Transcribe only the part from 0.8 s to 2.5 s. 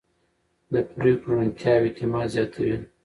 پرېکړو روڼتیا اعتماد